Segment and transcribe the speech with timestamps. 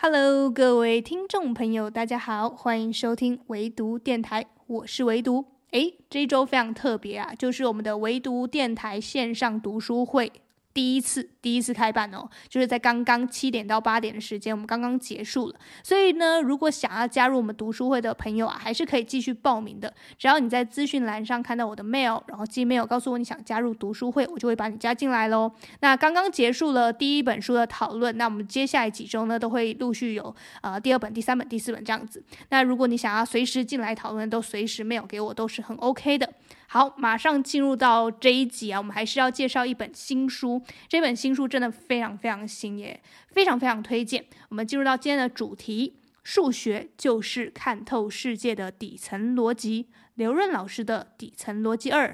[0.00, 5.44] Hello，各位听众朋友，大家好，欢迎收听唯读电台，我是唯读。
[5.72, 10.30] 诶，这一周非常特别啊，就是我们的唯读电台线上读书会。
[10.78, 15.54] 第一次，第一次开办哦，就是在刚刚七点到八点的时间，我们刚刚结束了。
[15.82, 19.92] 所以呢，如果想要加入我们读书会的朋友啊，还是可以继续报名的。
[20.16, 25.50] 只要你在资讯栏上看到我的 mail，然后寄 mail 告诉我你想加入读书会，我就会把你加进来喽。
[25.80, 32.22] 那刚刚结束了第一本书的讨论，那我们接下来几周呢，都会陆续有呃第二本、第三本、第四本这样子。
[32.50, 36.32] 那如果你想要随时进来讨论，都随时 mail 给我，都是很 OK 的。
[36.70, 40.62] 好，马上进入到这一集啊，我们还是要介绍一本新书。
[40.86, 43.00] 这本新书真的非常非常新耶，
[43.30, 44.26] 非常非常推荐。
[44.50, 49.88] 我们进入到今天的主题：数学就是看透世界的底层逻辑。
[50.14, 52.06] 刘润老师的《底层逻辑二》。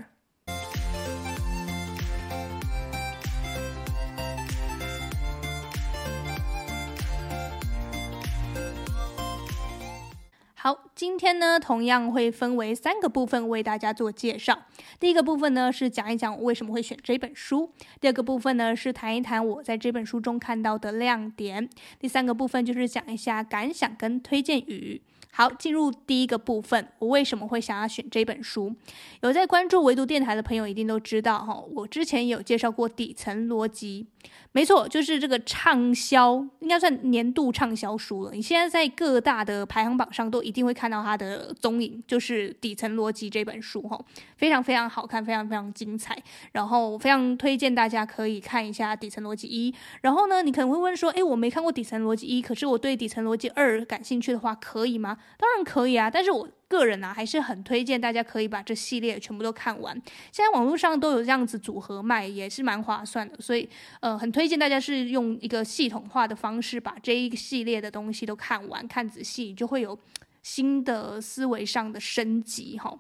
[10.67, 14.63] 好，今天呢，同样会分为三个部分为大家做介绍。
[14.99, 17.69] 第一个部分呢，是讲一讲我为什么会选这本书；
[18.01, 21.69] 第二个部分呢，是谈一谈我在这本书中看到的亮点；
[22.01, 25.03] 第三个部分就是讲一下感想跟推荐语。
[25.33, 28.75] 好，进入第一个部分，我为什么会想要选这本书？
[29.23, 34.07] 有在关注唯独电台的朋友一定都知道哈，我之前有介绍过底层逻辑。
[34.53, 38.31] 没错，就是这个畅销，应该算年度畅销书了。
[38.33, 44.01] 你现在在各大的排行榜上都一定会看到它的踪影，就是《底层逻辑》这本书，哈，
[44.37, 46.17] 非常非常好看，非常非常精彩。
[46.53, 49.73] 然后非常推荐大家可以看一下《底层逻辑一》。
[50.03, 55.14] 然后呢，你可能会问说，诶，我没看过《底层逻辑一》，可是我对《底层逻辑二》感兴趣的话，可以吗？
[55.37, 56.49] 当然可以啊，但是我。
[56.67, 59.95] 个人啊，还是很推荐大家可以把这系列全部都看完。
[60.33, 63.37] 现在网络上都有这样子组合卖，也是蛮划算的。
[63.39, 63.69] 所以，
[64.01, 69.97] 呃，很推荐大家是用一个系统化的方式把这一系列的东西都看完，看仔细，就会有
[70.43, 72.99] 新的思维上的升级，哈，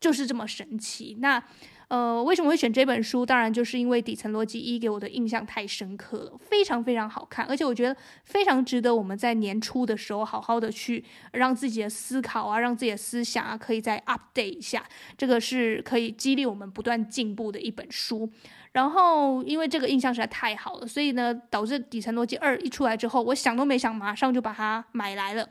[0.00, 1.18] 就是这么神奇。
[1.20, 1.42] 那。
[1.92, 3.26] 呃，为什么会选这本书？
[3.26, 7.94] 当然就是因为底层逻辑一给我的印象太深刻了，非常非常好看，而且我觉得
[8.24, 14.82] 非常值得我们在年初的时候好好的去让自己的思考啊，让自己的思想啊可以再 update 一下，
[15.18, 18.26] 这个是可以激励我们不断进步的一本书。
[18.72, 25.46] 然后因为这个印象实在太好了，所以呢，导致底层逻辑二一出来之后，我想都没想，马上就把它买来了。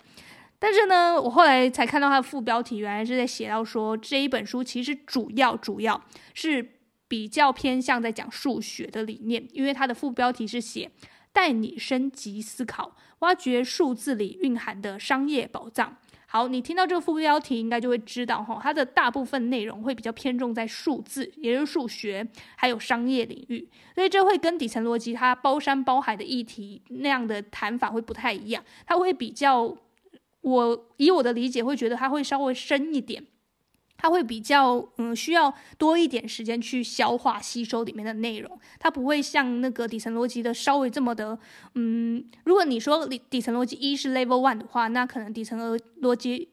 [0.63, 5.99] 但是呢，我后来才看到它的副标题，原来是在写到说这一本书其实主要主要
[6.35, 6.73] 是
[7.07, 10.91] 比较偏向在讲数学的理念，因为它的副标题是写
[11.33, 15.97] 带你升级思考，挖掘数字里蕴含的商业宝藏。
[16.27, 29.75] 好，你听到这个副标题，应该就会知道哈，它的大部分内容会比较偏重在数字，也就是数学，还有商业领域，所以这会跟底层逻辑它包山包海的议题那样的谈法会不太一样，它会比较。
[30.41, 33.23] 我以我的理解会觉得它会稍微深一点，
[33.95, 41.37] 它会比较嗯需要多一点时间去消化吸收里面的内容，它不会像那个底层逻辑的稍微这么的
[41.75, 46.49] 嗯，如果你说底底层逻辑一是 level one 的话，那可能底层逻辑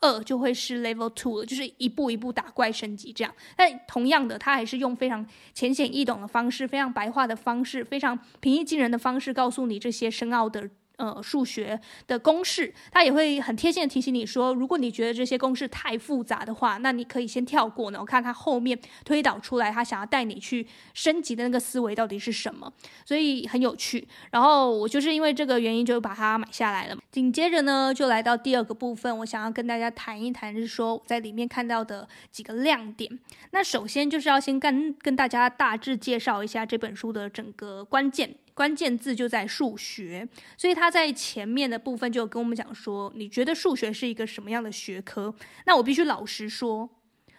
[0.00, 3.34] 二就会是 level two 了，就是一步一步打怪升级这样。
[3.56, 10.70] 但同样的，它还是用非常浅显易懂的方式，非常白话的方式，非常平易近人的方式告诉你这些深奥的。
[11.02, 17.98] 呃，数学的公式，它也会很贴心的提醒你说，如果你觉得这些公式太复杂的话，那你可以先跳过呢。
[17.98, 20.64] 我看它后面推导出来，他想要带你去
[20.94, 22.72] 升级的那个思维到底是什么，
[23.04, 24.06] 所以很有趣。
[24.30, 26.96] 然后我就是因为这个原因，就把它买下来了。
[27.10, 33.18] 紧接着呢，就来到第二个部分，我想要跟大家谈一谈，是说我在里面看到的几个亮点。
[33.50, 38.36] 那首先就是要先跟跟大家大致介绍一下这本书的整个关键。
[38.54, 45.34] 关键字就在数学，所以他在前面的部分就跟我们讲说，你觉得数学是一个什么样的学科？
[45.66, 46.88] 那我必须老实说，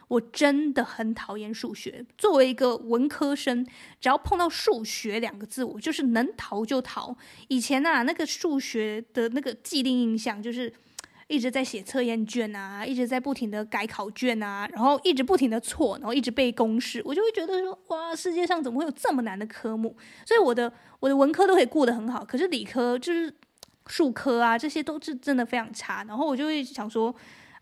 [0.07, 2.06] 我真的很讨厌数学。
[2.18, 3.66] 作为一个文科生，
[4.01, 7.16] 只要碰到数学两个字，我就是能逃就逃。
[7.47, 10.74] 以前啊，那个数学的那个既定印象就是。
[11.27, 19.95] 一直在写测验卷啊，一直在不停的改考卷啊，然后一直不停的错，然后一直背公式，我就会觉得说，哇，世界上怎么会有这么难的科目？
[20.25, 23.33] 所以我的我的文科都可以过得很好，可是理科就是
[23.87, 26.03] 数科啊，这些都是真的非常差。
[26.05, 27.13] 然后我就会想说。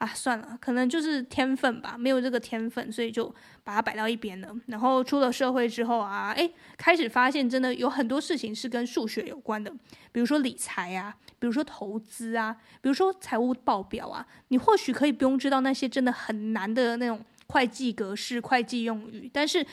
[0.01, 3.31] 啊，算了，可能就是天分吧，没有这个天分，所以就
[3.63, 4.51] 把它摆到一边了。
[4.65, 9.71] 然后出了社会之后啊，诶，开始发现真的有很多事情是跟数学有关的，
[10.11, 19.63] 比如说理财啊，比如说投资啊，比如说财务报表啊，你或许可以不用知道那些真的很难的那种会计格式、会计用语，但是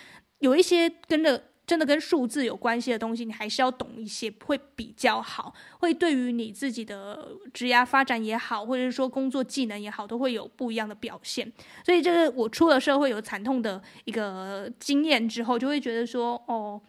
[0.41, 11.53] 有一些跟着真的跟数字有关系的东西，你还是要懂一些，会比较好，会对于你自己的职业发展也好，或者是说工作技能也好，都会有不一样的表现。
[11.85, 16.81] 所以这个我出了社会有惨痛的一个经验之后，就会觉得说，哦。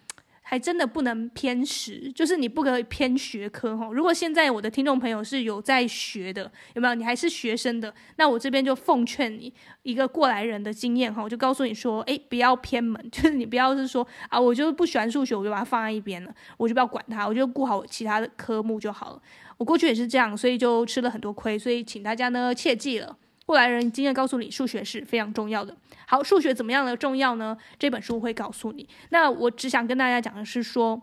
[0.49, 3.87] 还真的不能偏食，就是你不可以偏学科哈。
[3.93, 6.95] 如果现在我的听众朋友是有在学的，有没有？
[6.95, 9.53] 你还是学生的，那我这边就奉劝你
[9.83, 19.21] 一个过来人的经验哈，我就告诉你说，诶，不要偏门， 就是你不要是说啊，我就是不喜欢数学，我就把它放在一边了，我就不要管它，我就顾好其他的科目就好了。
[19.57, 23.15] 我过去也是这样，所以就吃了很多亏，所以请大家呢切记了。
[23.49, 25.75] 过来人经验告诉你，数学是非常重要的。
[26.05, 27.57] 好，数学怎么样的重要呢？
[27.79, 28.87] 这本书会告诉你。
[29.09, 31.01] 那我只想跟大家讲的是说，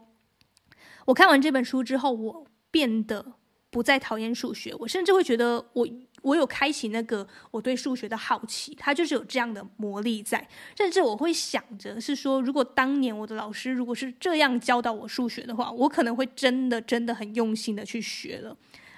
[1.07, 3.35] 我看完这本书之后，我变得
[3.69, 5.89] 不再讨厌数学，我甚至会觉得我
[6.23, 10.47] 我有开启那个我对数学的好奇，它就是有这样的魔力在。
[10.79, 18.57] 甚至我会想着是说，如果当年我的老师如果是这样教导我数学的话，我可能会真的真的很用心的去学了。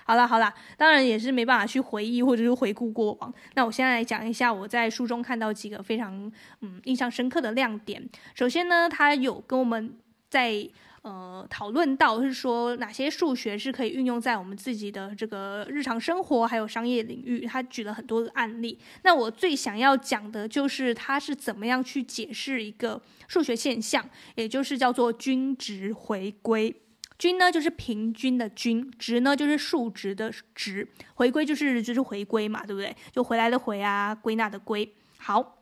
[0.08, 3.34] 好了好了，当然也是没办法去回忆或者是回顾过往。
[3.52, 6.32] 那我现在来讲一下我在书中看到几个非常
[6.62, 8.02] 嗯印象深刻的亮点。
[8.34, 9.94] 首先呢，他有跟我们
[10.30, 10.66] 在
[11.02, 17.44] 呃讨论到是说哪些数学是可以运用在我们自己的这个日常生活还有商业领域。
[17.44, 18.78] 他举了很多的案例。
[19.02, 26.74] 那我最想要讲的就是他是怎么样去解释一个数学现象，也就是叫做均值回归。
[27.18, 32.94] 均呢就是平均的均，值呢就是数值的值，回归就是就是回归嘛，对不对？
[33.12, 34.94] 就回来的回啊，归纳的归。
[35.18, 35.58] 好，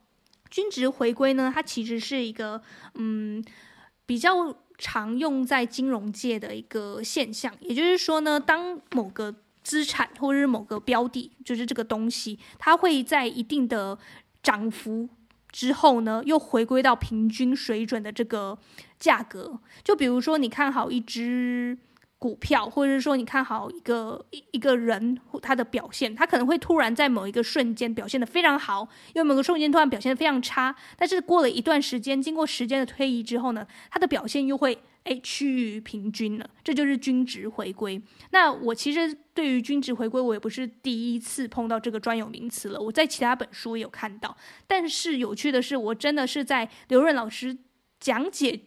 [0.50, 2.60] 均值回归呢，它其实是一个
[2.94, 3.42] 嗯
[4.04, 7.52] 比较常用在金融界的一个现象。
[7.60, 13.98] 也就是说呢，当某个资产或者是某个标的，就是这个东西，它会在一定的
[14.42, 15.08] 涨幅
[15.50, 18.58] 之后呢，又回归到平均水准的这个
[18.98, 19.58] 价格。
[19.82, 21.76] 就比如说，你看好一只
[22.18, 30.74] 股票，或者是说你看好一个一一个人他的表现，他可能会突然在某一个瞬间表现得非常好，因为某个瞬间突然表现得非常差。
[30.96, 34.78] 但是过了一段时间，经过时间的推移之后呢，他的表现又会。
[35.08, 38.02] 哎，趋于平均了，这就是均值回归。
[38.32, 42.80] 那我其实对于均值回归，我也不是第一次碰到这个专有名词了。
[42.80, 44.36] 我在其他本书也有看到。
[44.66, 47.56] 但是有趣的是，我真的是在刘润老师
[48.00, 48.58] 讲解，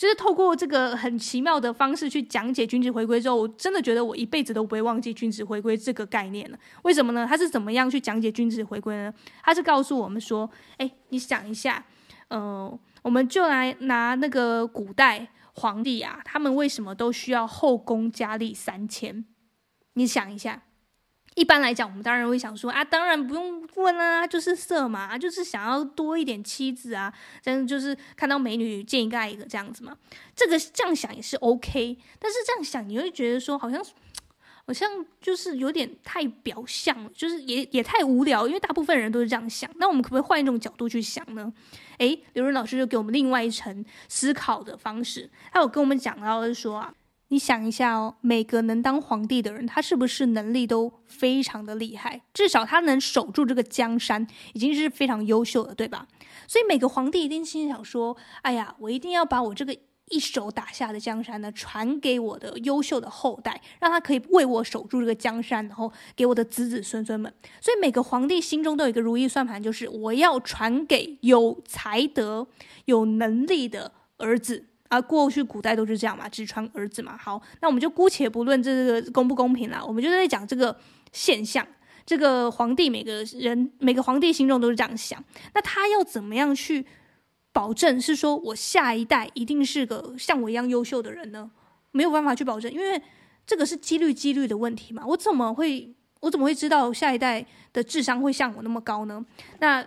[0.00, 6.58] 就是透过这个很奇妙的方式去讲解均值回归之后，我真的觉得我一辈子都不会忘记均值回归这个概念了。
[6.84, 7.26] 为什么呢？
[7.28, 9.12] 他是怎么样去讲解均值回归呢？
[9.42, 11.84] 他是告诉我们说，哎，你想一下，
[12.28, 15.28] 呃，我们就来拿那个古代。
[15.52, 19.26] 皇帝啊，他们为什么都需要后宫佳丽三千？
[19.92, 20.62] 你想一下，
[21.40, 27.10] 一般来讲，我们当然会想说啊，当然不用问啊，就是色嘛，就是想要多一点妻子啊，
[27.40, 29.96] 真的就是看到美女见一个爱一个这样子嘛。
[30.36, 33.82] 这个这样想也是 OK，但是这样想你会觉得说好像。
[34.66, 34.88] 好像
[35.20, 39.68] 就是有点太表象，就是也也太无聊，因为大部分人都是这样想。
[39.80, 41.52] 那我们可不可以换一种角度去想呢？
[41.98, 45.28] 诶，刘润老师就给我们另外一层思考的方式。
[45.50, 46.94] 他有跟我们讲到的是说啊，
[47.30, 52.20] 你想一下哦，每个能当皇帝的人，他是不是能力都非常的厉害？
[52.32, 56.06] 至少他能守住这个江山，已经是非常优秀的，对吧？
[56.46, 59.76] 所以每个皇帝一定心想说：哎呀，我一定要把我这个。
[60.12, 67.32] 一手打下的江山呢，传给我的优秀的后代，让他可以为我守住这个江山，然后给我的子子孙孙们。
[67.60, 72.48] 所以每个皇帝心中都有一个如意算盘，就是我要传给有才德、
[72.86, 74.69] 有能力的儿子。
[74.90, 77.16] 啊，过去古代都是这样嘛，只传儿子嘛。
[77.16, 80.78] 好，那我们就姑且不论这个公不公平啦，我们就在讲这个
[81.12, 81.66] 现象。
[82.04, 86.84] 这个皇帝每个人每个皇帝心中都是这样想，那他要怎么样去？
[87.52, 91.50] 保证是说，我下一代一定是个像我一样优秀的人呢？
[91.90, 93.02] 没有办法去保证，因为
[93.44, 95.02] 这个是几率几率的问题嘛。
[95.04, 99.26] 我怎么会我怎么会知道下一代的智商会像我那么高呢？
[99.58, 99.84] 那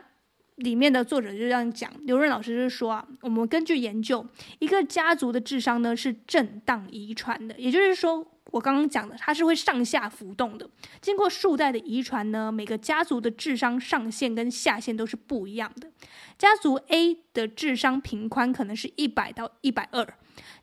[0.55, 4.25] 里面的作者就这样讲，刘润老师就说啊，我们根据研究，
[4.59, 8.27] 一个家族的智商呢是震荡遗传的，也就是说。
[8.51, 10.69] 我刚刚讲的，它是会上下浮动的。
[11.01, 15.89] 经过数代的遗传呢，每个家族的智商上限跟下限都是不一样的。
[16.37, 20.05] 家族 A 的智商平宽可能是一百到一百二，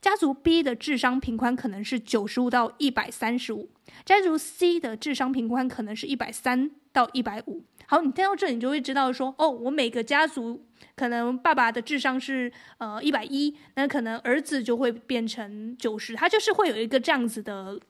[0.01, 3.69] 家族 B 的智商平宽可能是九十五到一百三十五，
[4.05, 7.65] 家族 C 的智商平宽可能是一百三到一百五。
[7.91, 17.81] 好，你听到这，你就会知道说，哦，我每个家族可能爸爸的智商是呃一百一，那可能儿子就会变成九十，他就是会有一个这样子的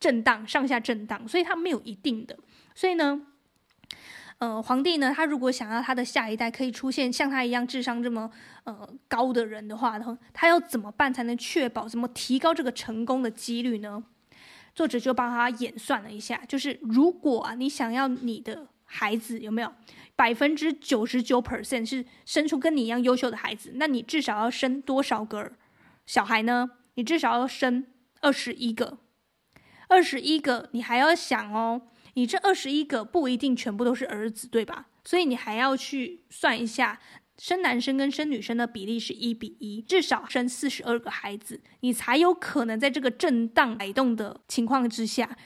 [0.00, 2.34] 震荡，上下震荡，所以他没有一定的。
[2.74, 3.26] 所以呢，
[4.38, 8.30] 呃，皇帝呢，他如果想要他的下一代可以出现像他一样智商这么
[8.64, 14.02] 呃高的人的话，然后他要怎么办才能确保怎么提高这个成功的几率呢？
[14.74, 19.72] 作者就帮他演算了一下，就是如果啊，你想要你的孩子有没有
[20.14, 25.52] 百分之九十九 percent 是生出跟你一样优秀的孩子，那你至少要生多少个
[26.04, 26.70] 小孩呢？
[26.94, 27.86] 你至少要生
[28.20, 28.98] 二十一个，
[29.88, 34.88] 二十一个，你还要想哦，你这二十一个不一定全部都是儿子，对吧？
[35.04, 37.00] 所以你还要去算一下。
[37.38, 45.36] 生男生跟生女生的比例是一比一，至少生四十二个孩子，你才有可能在这个震荡摆动的情况之下，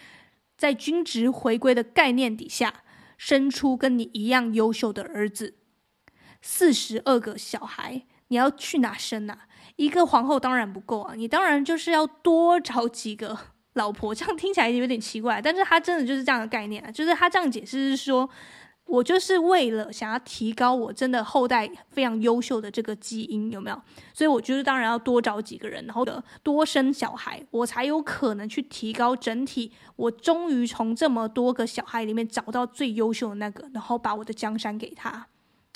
[0.59, 2.83] 在均值回归的概念底下，
[3.17, 5.57] 生出跟你一样优秀的儿子。
[6.43, 9.47] 四十二个小孩，你要去哪生啊？
[9.77, 13.37] 一个皇后当然不够啊，你当然就是要多找几个
[13.75, 14.15] 老婆。
[14.15, 18.29] 这样听起来有点奇怪，但是他真的就是这样的概念啊，就是他这样解释是说。
[18.87, 23.83] 我就是为了想要提高我真的后代非常优秀的这个基因，有没有？
[24.15, 26.07] 所以我就是当然要多找几个人，然后
[26.43, 29.73] 多生小孩，我才有可能去提高整体。
[29.97, 35.27] 我终于从这么多个小孩里面找到最优秀的那个，然后把我的江山给他。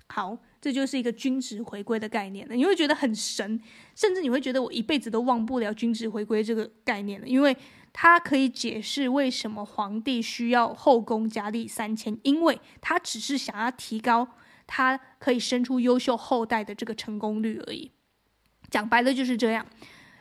[0.07, 2.55] 好，这就是一个均值回归的概念了。
[2.55, 3.61] 你会觉得很神，
[3.95, 7.57] 甚至你会觉得我一辈子都忘不了均值回归这个概念了，因为。
[7.93, 14.29] 它可以解释为什么皇帝需要后宫佳丽三千，因为他只是想要提高
[14.65, 17.91] 他可以生出优秀后代的这个成功率而已。
[18.71, 19.67] 讲白了就是这样，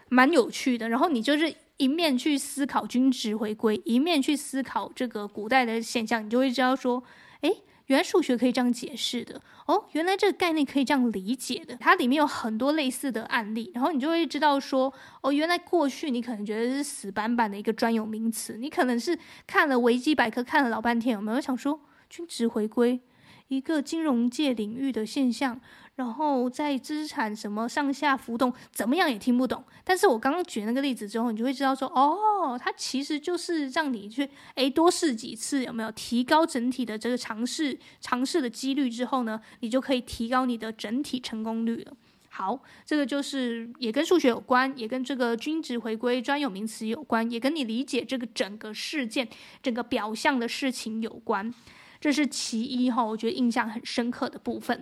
[0.10, 0.90] 蛮有趣的。
[0.90, 7.04] 然后你就是一面去思考均值回归，一面去思考这个古代的现象，你就会知道说，
[7.42, 7.56] 诶。
[7.90, 11.76] 原来数学可以这样解释的哦，原来这个概念可以这样理解的。
[11.78, 19.18] 它里面有很多类似的案例，然后你就会知道说，哦，原来过去你可能觉得是死板板的一个专有名词，你可能是
[19.48, 23.00] 看了维基百科看了老半天，有没有想说均值回归
[23.48, 25.60] 一个金融界领域的现象？
[26.00, 29.62] 然后在资产什么上下浮动，怎么样也听不懂。
[29.84, 41.92] 但是我刚刚举那个例子之后，你就会知道说，哦，它其实就是让你去，诶，多试几次，有没有提高整体的这个尝试尝试的几率之后呢，你就可以提高你的整体成功率了。
[42.30, 49.28] 好，这个就是也跟数学有关，也跟这个均值回归专有名词有关，也跟你理解这个整个事件、
[49.62, 51.54] 整个表象的事情有关。
[52.00, 54.82] 这是其一哈，我觉得印象很深刻的部分。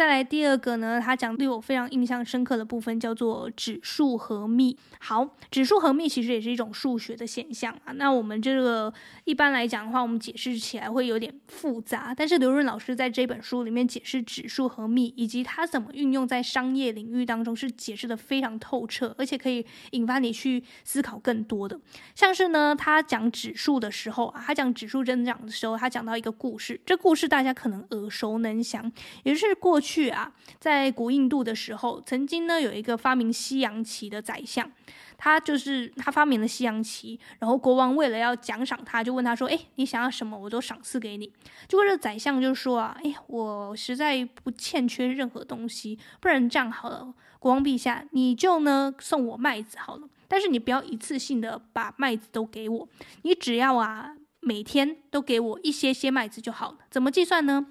[0.00, 4.74] 再来第二个呢，他讲对我非常印象深刻的部分叫做指数和幂。
[4.98, 7.92] 好，指数和幂其实也是一种数学的现象啊。
[7.92, 8.90] 那我们这个
[9.24, 12.14] 一般来讲的话，我们解释起来会有点复杂。
[12.16, 21.78] 但是刘润老师在这本书里面解释指数和幂，以及他怎么运用在商业领域当中，是解释的非常透彻，而且可以引发你去思考更多的。
[22.14, 28.90] 像是呢，他讲指数的时候啊，他讲指数增长的时候，他讲到一个故事，这故事大家可能耳熟能详，
[29.24, 29.89] 也就是过去。
[29.90, 34.70] 去啊，在古印度的时候，曾经呢有一个发明西洋棋的宰相，
[35.18, 41.26] 他就是他发明了西洋棋，然后国王为了要奖赏他，就问他说：“哎，你想要什么，我都赏赐给你。”
[41.66, 52.88] 结果这宰相就说：“啊，哎，我实在不欠缺任何东西，不然这样好了，国王陛下，你就呢送我麦子好了，但是你不要一次性的把麦子都给我，
[53.22, 56.78] 你只要啊每天都给我一些些麦子就好了。
[56.90, 57.66] 怎么计算呢？”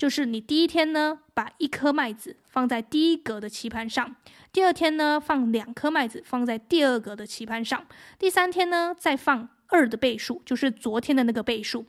[0.00, 4.06] 就是你第一天呢，把一颗麦子放在第一格的棋盘上；
[4.50, 7.82] 第二天呢，放两颗麦子放在第二格的棋盘上；
[8.18, 11.84] 第三天呢，再放二的倍数，就是昨天的那个倍数。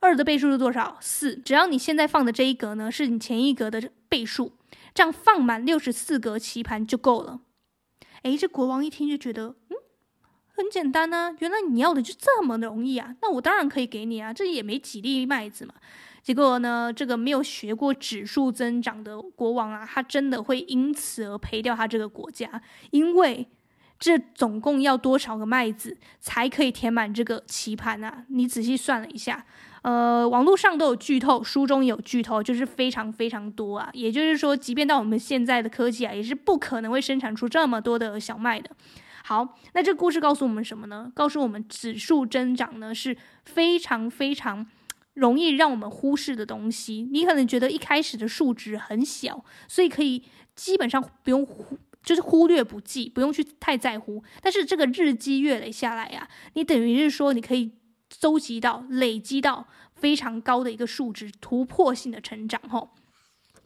[0.00, 0.98] 二的倍数是多少？
[1.00, 1.36] 四。
[1.36, 4.50] 只要你现在放的这一格呢，是你前一格的倍数，
[4.92, 7.42] 这样放满六十四格棋盘就够了。
[8.22, 9.76] 诶，这国王一听就觉得，嗯，
[10.56, 15.74] 很简单啊，原来你要的就这么容易啊，那我当然可以给你啊，这也没几粒麦子嘛。
[16.22, 22.62] 结果呢，这个没有学过指数增长的国王啊，他真的会因此而赔掉他这个国家，
[22.92, 23.48] 因为
[23.98, 28.24] 这总共要多少个麦子才可以填满这个棋盘啊？
[28.28, 29.44] 你仔细算了一下，
[29.82, 33.90] 呃，网络上都有剧透，书中有剧透，就是非常非常多啊。
[33.92, 38.70] 也就是说，即便到我们现在的科技啊，也是不可能会生产出这么多的小麦的。
[39.24, 41.10] 好，那这故事告诉我们什么呢？
[41.14, 44.64] 告诉我们指数增长呢是非常非常。
[45.14, 50.22] 容易让我们忽视的东西，你可能觉得一开始的数值很小，所以可以
[50.54, 54.22] 基本上不用忽，就是忽略不计，不用去太在乎。
[54.40, 57.72] 但是这个日积月累下来呀，你等于是说你可以
[58.18, 62.60] 收集到、累积到非常高的一个数值，突破性的成长。
[62.68, 62.90] 吼，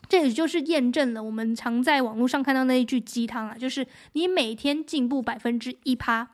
[0.09, 6.29] 这也就是验证了我们常在网络上看到那一句鸡汤啊，就是你每天进步百分之一趴，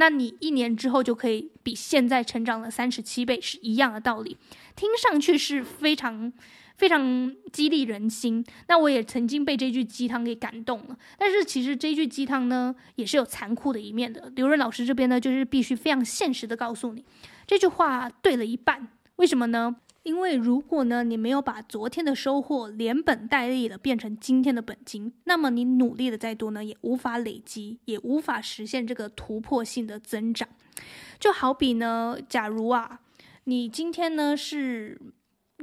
[0.00, 4.36] 那你一年之后就可以比现在成长了三十七倍，是一样的道理。
[4.76, 6.32] 听上去是非常
[6.76, 8.44] 非常激励人心。
[8.68, 14.32] 那我也曾经被这句鸡汤给感动了，但是其实这句鸡汤呢，也是有残酷的一面的。
[14.36, 17.04] 刘润老师这边呢，就是必须非常现实的告诉你，
[17.44, 18.88] 这句话对了一半。
[19.16, 19.74] 为什么呢？
[20.08, 30.48] 因为如果呢，你没有把昨天的收获连本带利的变成今天的本金，那么你努力的再多呢，也无法累积，也无法实现这个突破性的增长。
[31.20, 33.00] 就好比呢，假如啊，
[33.44, 34.98] 你今天呢是。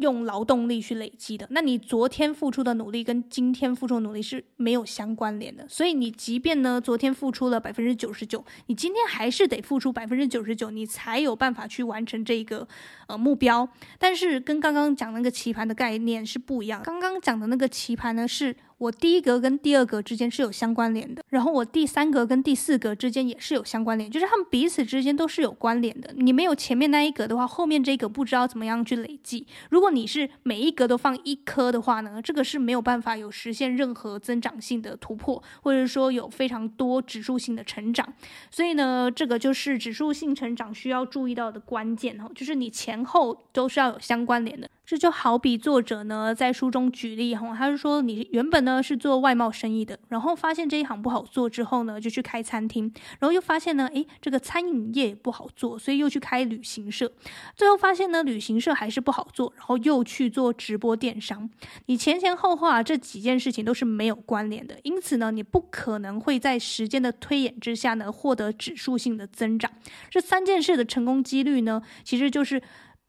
[0.01, 12.67] 用劳动力去累积的，那你昨天付出的努力跟今天付出的努力是没有相关联的，所以你即便呢昨天付出了百分之九十九，你今天还是得付出百分之九十九，你才有办法去完成这个
[13.07, 13.67] 呃目标。
[13.97, 18.55] 但是跟刚刚讲那个棋盘的概念是不一样，刚刚讲的那个棋盘呢是。
[18.77, 26.13] 我第一格跟第二格之间是有相关联的，然后我第三格跟第四格之间也是有相关联，就是他们彼此之间都是有关联的。
[26.17, 29.47] 你没有前面那一格的话，后面这一格不知道怎么样去累计。
[29.69, 38.13] 如果你是每一格都放一颗的话呢，这个是没有办法有实现任何增长性的突破，或者说有非常多指数性的成长。
[38.51, 44.69] 所以呢，这个就是指数性成长需要注意到的关键哦，就是你前后都是要有相关联的。
[44.85, 57.11] 这就好比作者呢在书中举例哈，他是说你原本呢是做外贸生意的，然后发现这一行不好做之后呢，就去开餐厅，然后又发现呢，诶，这个餐饮业不好做，所以又去开旅行社，
[57.55, 61.49] 最后发现呢，旅行社还是不好做，然后又去做直播电商。
[61.87, 69.71] 你前前后后啊这几件事情都是没有关联的，因此呢，你不可能会在时间的推演之下呢获得指数性的增长。
[70.11, 72.61] 这三件事的成功几率呢，其实就是。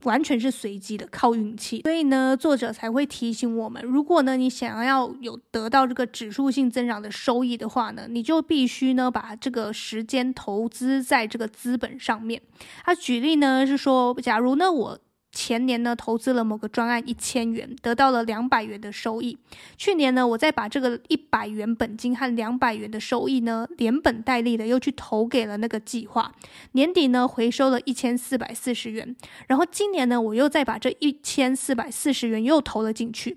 [0.04, 1.80] 完全是随机的，靠运气。
[1.82, 12.40] 所以呢，作者才会提醒我们，如果呢你想要有得到这个指数性增长的收益的话呢，你就必须呢把这个时间投资在这个资本上面。
[12.84, 14.98] 他举例呢是说，假如呢我。
[15.37, 19.37] 前年呢，投资了某个专案一千元，得到了两百元的收益。
[19.76, 26.33] 去年呢，我再把这个一百元本金和两百元的收益呢，连本带利的又去投给了那个计划。
[26.72, 29.14] 年底呢，回收了一千四百四十元。
[29.46, 33.37] 然后今年呢，我又再把这一千四百四十元又投了进去。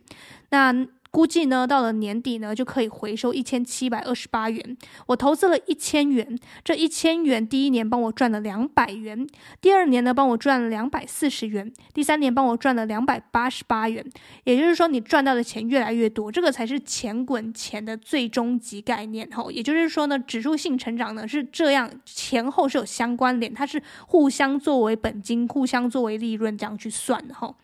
[0.52, 0.88] 那。
[1.12, 4.78] 估计呢，到了年底呢，就可以回收一千七百二十八元。
[5.08, 9.28] 我投资了一千元，这一千元第一年帮我赚了两百元，
[9.60, 14.06] 第二年呢帮我赚了两百四十元，第三年帮我赚了两百八十八元。
[14.44, 19.28] 也就是说，你赚到的钱越来越多，这个才是钱滚钱的最终极概念。
[19.32, 27.34] 吼，也就是说呢，指数性成长呢是这样，前后是有相关联，它是互相作为本金，互相作为利润这样去算的。
[27.34, 27.56] 吼。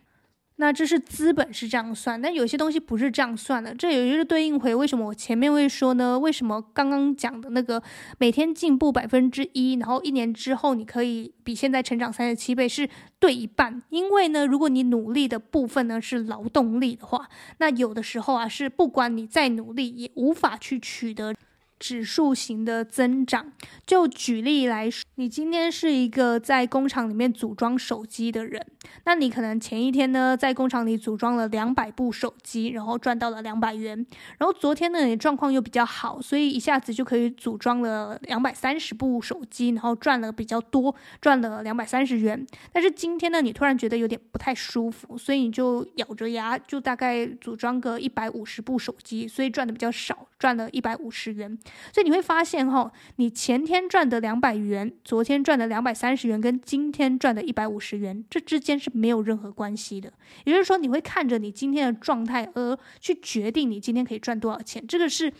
[0.57, 3.75] 那这是资本是这样算，但有些东西不是这样算的。
[3.75, 6.17] 这也就是对应回为什么我前面会说呢？
[6.17, 7.83] 为什么刚刚讲的那个
[8.19, 12.89] 每天进步百分之一，然后一年之后你可以比现在成长三十七倍是
[13.19, 13.81] 对一半？
[13.89, 21.35] 因为呢，如果你努力的部分呢是劳动力的话，那有的时候啊是不管你再努力也无法去取得。
[21.79, 23.51] 指数型的增长，
[23.85, 28.65] 就举例来说，你今天是一个在工厂里面组装手机的人，
[29.03, 34.05] 那你可能前一天呢在工厂里组装了两百部手机，然后赚到了两百元，
[34.37, 42.45] 然后昨天呢你状况又比较好，所以一下子就可以组装了两百三十部手机，然后赚了比较多，赚了两百三十元。
[42.71, 51.57] 但是今天呢你突然觉得有点不太舒服，所以你就咬着牙就大概组装个一百五十部手机，所以赚的比较少，赚了一百五十元。
[51.93, 60.11] 所以你会发现，哈，你前天赚的两百元，昨天赚的两百三十元，跟今天赚的一百五十元，这之间是没有任何关系的。
[60.43, 64.85] 也就是说，你会看着你今天的状态，而去决定你今天可以赚多少钱。
[64.87, 65.31] 这个是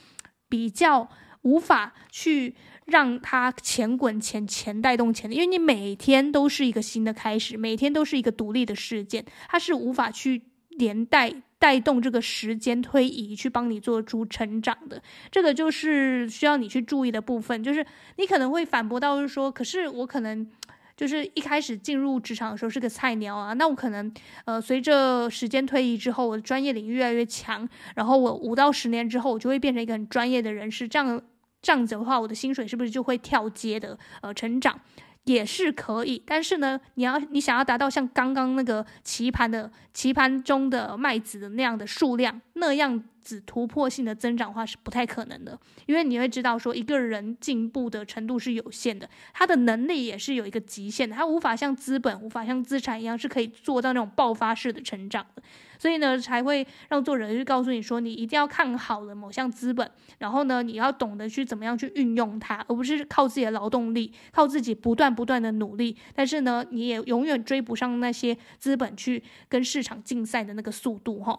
[0.49, 1.09] 比较
[1.41, 11.33] 无法去让它钱滚钱，钱带动钱的，因为你每天都是一个新的开始，每天都是一个独立的事件，它是无法去连带。
[11.65, 15.01] 带动这个时间推移去帮你做出成长的，
[15.31, 17.63] 这个就是需要你去注意的部分。
[17.63, 17.83] 就是
[18.17, 20.47] 你可能会反驳到，就是说，可是我可能
[20.95, 24.13] 就是一开始进入职场的时候是个菜鸟啊，那我可能
[24.45, 30.87] 呃随着时间推移之后，我的专业领域越来越强，然后我五到十年之后，我就会变成一个很专业的人士。
[30.87, 31.19] 这样
[31.63, 34.79] 这样子的话，我的薪水是不是就会跳阶的呃成长？
[35.25, 55.41] 也是可以，但是呢，你要你想要达到像刚刚那个棋盘的棋盘中的麦子的那样的数量，那样子突破性的增长的话是不太可能的，因为你会知道说一个人进步的程度是有限的，他的能力也是有一个极限的，他无法像资本、无法像资产一样是可以做到那种爆发式的成长的。
[55.77, 71.37] 所以呢，才会让作者去告诉你说，你一定要看好了某项资本，然后呢，你要懂得去怎么样去运用它，而不是靠自己的劳动力，靠自己不断不断的努力，但是呢，你也永远追不上那些资本去跟市场竞赛的那个速度，哈。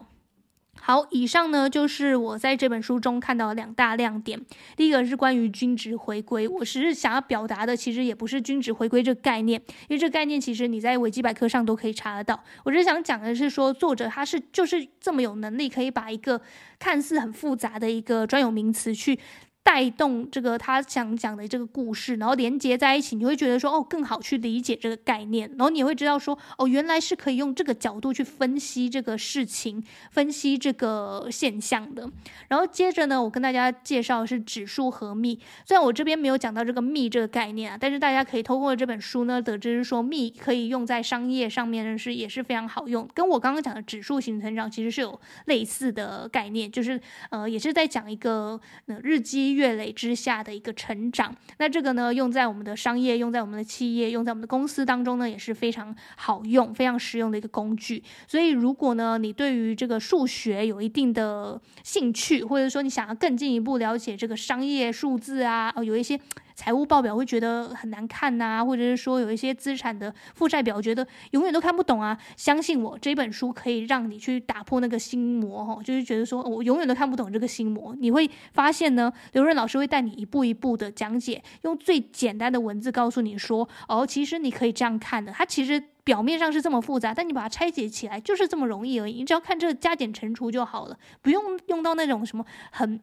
[0.79, 4.39] 好，以上呢就是我在这本书中看到的两大亮点。
[4.75, 12.41] 第一个是关于均值回归，我是想要表达的，其实也不是均值回归这个概念，因为这个概念其实你在维基百科上都可以查得到。
[12.63, 16.39] 我是想讲的是说，作者他是就是这么有能力，可以把一个
[16.79, 19.19] 看似很复杂的一个专有名词去。
[19.67, 32.09] 带动这个他想讲的这个故事，然后连接在一起，你会觉得说哦，更好去理解这个概念，然后你会知道说哦，原来是可以用这个角度去分析这个事情，分析这个现象的。
[32.47, 35.37] 然后接着呢，我跟大家介绍的是指数和幂。
[35.65, 46.97] 虽然我这边没有讲到这个幂这个概念啊，但是大家可以透过这本书呢，得知说幂可以用在商业上面是也是非常好用，跟我刚刚讲的指数型成长其实是有类似的概念，就是
[47.31, 49.56] 呃，也是在讲一个呃日积。
[49.57, 58.03] 月累之下的一个成长，那这个呢，用在我们的商业，用在我们的企业，用在我们的公司当中呢，也是非常好用、非常实用的一个工具。
[58.27, 66.19] 所以，如果呢，你对于这个数学有一定的兴趣，或者说你想要更进一步了解这个商业数字啊，哦，有一些。
[66.57, 72.17] 财务报表会觉得很难看呐、或者是说有一些资产的负债表，觉得永远都看不懂啊。
[72.35, 77.95] 相信我，这本书可以让你去打破那个心魔，哈，就是觉得说我永远都看不懂这个心魔。
[77.99, 85.31] 你会发现呢，刘润老师会带你一步一步的讲解，用最简单的文字告诉你说，哦，其实你可以这样看的。
[85.31, 89.13] 它其实表面上是这么复杂，但你把它拆解起来就是这么容易而已。
[89.17, 92.99] 你只要看这加减乘除就好了，不用用到那种什么很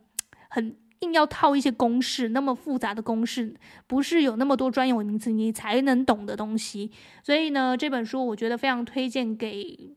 [0.48, 0.74] 很。
[1.04, 3.54] 硬要套一些公式，那么复杂的公式，
[3.86, 6.90] 不是有那么多专有名词你才能懂的东西。
[7.22, 9.94] 所以呢，这本书我觉得非常推荐给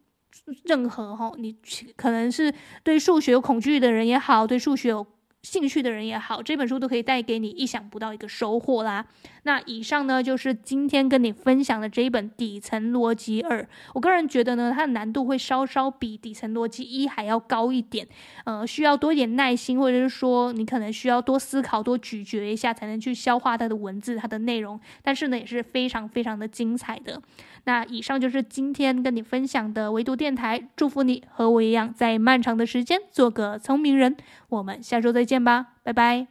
[0.66, 1.56] 任何哈，你
[1.96, 5.08] 可能是对数学有恐惧的人也好，对数学有。
[5.44, 9.06] 兴趣的人也好，这本书都可以带给你意想不到一个收获啦。
[9.44, 13.62] 那以上呢，就是今天跟你分享的这一本《底层逻辑二》。
[13.94, 18.06] 我个人觉得呢，它的难度会稍稍比《底层逻辑一》还要高一点，
[18.44, 24.78] 呃，需要多一点耐心，或者是说你可能需要多思考、多咀嚼一下，才能去消化它的文字、它的内容。
[25.02, 27.22] 但是呢，也是非常非常的精彩的。
[27.64, 34.18] 那以上就是今天跟你分享的唯读电台，祝福你和我一样，在漫长的时间做个聪明人。
[34.50, 36.28] 我们下周再见吧，拜拜。